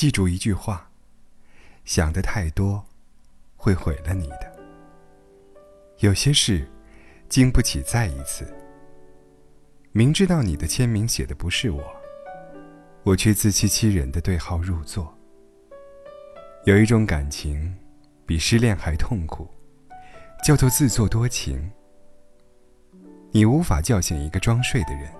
[0.00, 0.90] 记住一句话：
[1.84, 2.82] 想的太多，
[3.54, 4.50] 会毁了你的。
[5.98, 6.66] 有些事，
[7.28, 8.50] 经不起再一次。
[9.92, 11.84] 明知道你的签名写的不是我，
[13.02, 15.14] 我却自欺欺人的对号入座。
[16.64, 17.76] 有一种感情，
[18.24, 19.46] 比失恋还痛苦，
[20.42, 21.70] 叫做自作多情。
[23.32, 25.12] 你无法叫醒一个装睡的人，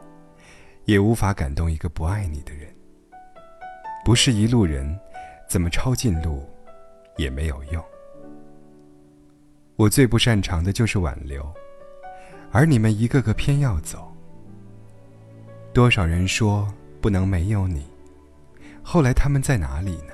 [0.86, 2.74] 也无法感动一个不爱你的人。
[4.04, 4.98] 不是一路人，
[5.48, 6.48] 怎么抄近路，
[7.16, 7.84] 也没有用。
[9.76, 11.46] 我最不擅长的就是挽留，
[12.50, 14.10] 而你们一个个偏要走。
[15.72, 16.66] 多少人说
[17.00, 17.86] 不能没有你，
[18.82, 20.12] 后来他们在哪里呢？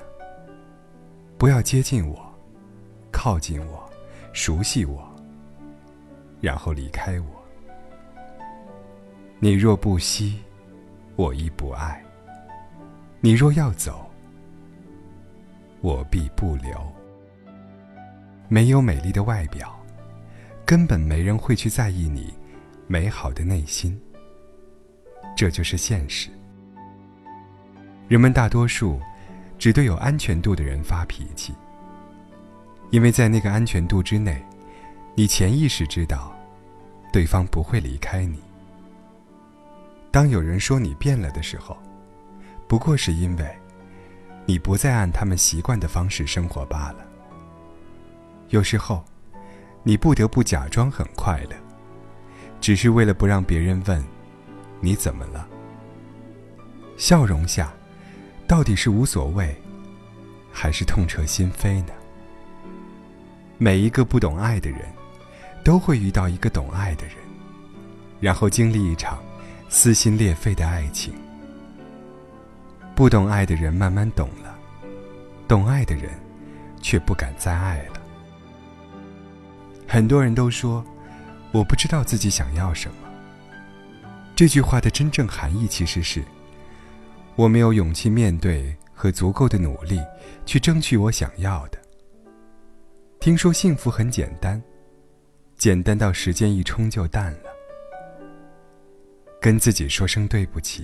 [1.37, 2.33] 不要接近我，
[3.11, 3.89] 靠近我，
[4.33, 5.07] 熟悉我，
[6.41, 7.27] 然后离开我。
[9.39, 10.39] 你若不惜，
[11.15, 12.03] 我亦不爱。
[13.19, 14.09] 你若要走，
[15.81, 16.75] 我必不留。
[18.47, 19.75] 没有美丽的外表，
[20.65, 22.33] 根本没人会去在意你
[22.87, 23.99] 美好的内心。
[25.35, 26.29] 这就是现实。
[28.07, 28.99] 人们大多数
[29.57, 31.53] 只对有安全度的人发脾气，
[32.91, 34.41] 因为在那个安全度之内，
[35.15, 36.33] 你潜意识知道，
[37.11, 38.39] 对方不会离开你。
[40.11, 41.77] 当有人说你变了的时候，
[42.67, 43.59] 不过是因为，
[44.45, 47.05] 你不再按他们习惯的方式生活罢了。
[48.49, 49.03] 有时候，
[49.83, 51.55] 你不得不假装很快乐，
[52.59, 54.03] 只是为了不让别人问，
[54.81, 55.47] 你怎么了。
[56.97, 57.71] 笑容下，
[58.47, 59.55] 到底是无所谓，
[60.51, 61.93] 还是痛彻心扉呢？
[63.57, 64.81] 每一个不懂爱的人，
[65.63, 67.15] 都会遇到一个懂爱的人，
[68.19, 69.23] 然后经历一场
[69.69, 71.13] 撕心裂肺的爱情。
[72.97, 74.57] 不懂爱的人慢慢懂了，
[75.47, 76.09] 懂爱的人
[76.81, 78.01] 却不敢再爱了。
[79.87, 80.83] 很多人都说，
[81.51, 82.95] 我不知道自己想要什么。
[84.35, 86.23] 这句话的真正含义其实是，
[87.35, 90.01] 我没有勇气面对和足够的努力
[90.43, 91.77] 去争取我想要的。
[93.19, 94.59] 听说幸福很简单，
[95.55, 97.49] 简单到时间一冲就淡了。
[99.39, 100.83] 跟自己说声对不起。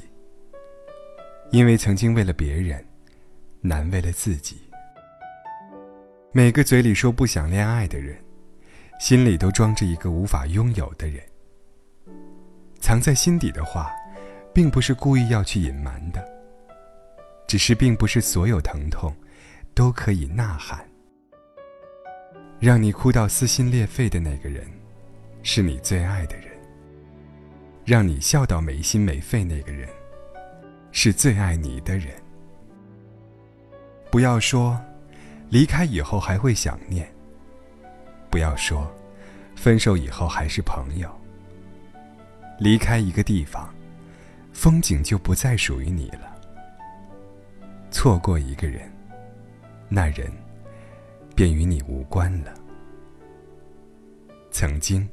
[1.52, 2.84] 因为曾经为了别人，
[3.62, 4.58] 难为了自己。
[6.31, 8.18] 每个嘴里说不想恋爱的人，
[9.00, 11.22] 心里都装着一个无法拥有的人。
[12.80, 13.92] 藏在心底的话，
[14.53, 16.28] 并不是故意要去隐瞒的，
[17.48, 19.16] 只是并不是所有疼痛，
[19.76, 20.84] 都可以呐喊。
[22.59, 24.66] 让你哭到撕心裂肺的那个人，
[25.44, 26.48] 是你最爱的人。
[27.86, 29.90] 让你笑到没心没肺那个人。
[30.94, 32.14] 是最爱你的人。
[34.12, 34.80] 不要说，
[35.50, 37.12] 离开以后还会想念。
[38.30, 38.90] 不要说，
[39.56, 41.09] 分手以后还是朋友。
[42.59, 43.74] 离开一个地方，
[44.53, 46.32] 风景就不再属于你了。
[47.90, 48.90] 错过一个人，
[49.90, 50.32] 那人
[51.36, 52.53] 便与你无关了。
[54.52, 55.09] 曾经，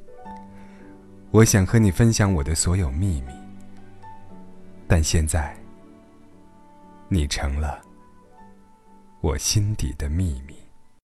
[1.30, 3.32] 我想和你分享我的所有秘密，
[4.86, 5.59] 但现在。
[7.12, 7.82] 你成了
[9.20, 10.59] 我心底的秘密。